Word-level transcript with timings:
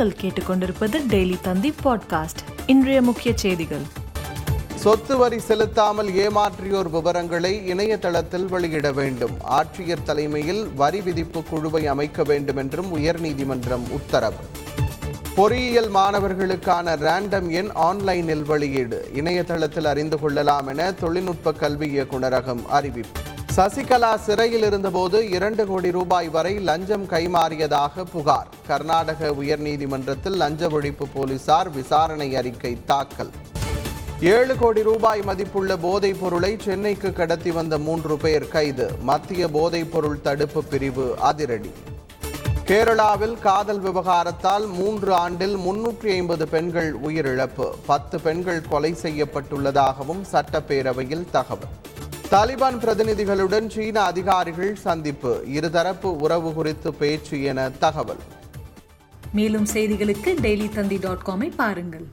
நீங்கள் 0.00 0.20
கேட்டுக்கொண்டிருப்பது 0.20 1.00
டெய்லி 1.08 1.40
தந்தி 1.42 1.74
பாட்காஸ்ட். 1.84 2.42
இன்றைய 2.66 3.02
முக்கிய 3.02 3.36
செய்திகள். 3.36 3.80
சொத்து 4.74 5.16
வரி 5.16 5.38
செலுத்தாமல் 5.38 6.08
ஏமாற்றியோர் 6.08 6.90
விவரங்களை 6.90 7.66
இணையதளத்தில் 7.66 8.46
வெளியிட 8.46 8.92
வேண்டும். 8.92 9.30
ஆட்சியர் 9.48 10.02
தலைமையில் 10.04 10.68
வரி 10.68 11.00
விதிப்பு 11.00 11.42
குழுவை 11.42 11.86
அமைக்க 11.86 12.22
வேண்டும் 12.22 12.56
என்றும் 12.56 12.96
உயர்நீதிமன்றம் 12.96 13.90
உத்தரவு. 13.90 14.36
பொறியியல் 15.34 15.90
மாணவர்களுக்கான 15.90 16.96
ரேண்டம் 16.96 17.48
எண் 17.48 17.68
ஆன்லைனில் 17.74 18.42
வெளியீடு. 18.42 19.10
இணையதளத்தில் 19.14 19.84
அறிந்து 19.84 20.18
கொள்ளலாம் 20.18 20.66
என 20.66 20.92
தொழில்நுட்ப 20.92 21.52
கல்வி 21.52 21.98
இயக்குநரகம் 21.98 22.66
அறிவிப்பு. 22.66 23.20
சசிகலா 23.56 24.16
சிறையில் 24.16 24.62
இருந்தபோது 24.62 25.28
இரண்டு 25.30 25.66
கோடி 25.66 25.90
ரூபாய் 25.90 26.28
வரை 26.28 26.58
லஞ்சம் 26.58 27.04
கைமாறியதாக 27.04 28.04
புகார். 28.12 28.48
கர்நாடக 28.66 29.30
உயர்நீதிமன்றத்தில் 29.30 30.36
லஞ்ச 30.36 30.68
ஒழிப்பு 30.68 31.04
போலீசார் 31.12 31.70
விசாரணை 31.70 32.36
அறிக்கை 32.36 32.78
தாக்கல். 32.84 33.30
ஏழு 34.20 34.56
கோடி 34.56 34.82
ரூபாய் 34.82 35.22
மதிப்புள்ள 35.22 35.76
போதைப் 35.76 36.20
பொருளை 36.20 36.56
சென்னைக்கு 36.62 37.12
கடத்தி 37.12 37.50
வந்த 37.50 37.78
மூன்று 37.78 38.16
பேர் 38.16 38.48
கைது. 38.48 38.90
மத்திய 39.00 39.48
போதைப் 39.48 39.92
பொருள் 39.92 40.22
தடுப்பு 40.22 40.64
பிரிவு 40.64 41.14
அதிரடி. 41.18 41.72
கேரளாவில் 42.66 43.38
காதல் 43.38 43.80
விவகாரத்தால் 43.80 44.66
மூன்று 44.66 45.14
ஆண்டில் 45.14 45.56
முன்னூற்றி 45.56 46.10
ஐம்பது 46.10 46.48
பெண்கள் 46.48 46.94
உயிரிழப்பு. 47.00 47.68
பத்து 47.86 48.20
பெண்கள் 48.20 48.62
கொலை 48.68 48.96
செய்யப்பட்டுள்ளதாகவும் 49.02 50.22
சட்டப்பேரவையில் 50.32 51.24
தகவல். 51.30 51.74
தாலிபான் 52.30 52.76
பிரதிநிதிகளுடன் 52.82 53.70
சீன 53.70 54.02
அதிகாரிகள் 54.02 54.76
சந்திப்பு. 54.76 55.44
இருதரப்பு 55.52 56.10
உறவு 56.24 56.52
குறித்து 56.52 56.94
பேச்சு 56.94 57.42
என 57.42 57.70
தகவல். 57.70 58.20
மேலும் 59.32 59.66
செய்திகளுக்கு 59.72 60.30
டெய்லி 60.44 60.68
தந்தி 60.74 60.98
டாட் 60.98 61.24
காமை 61.26 61.52
பாருங்கள். 61.56 62.06